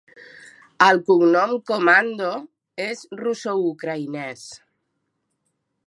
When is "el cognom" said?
0.85-1.53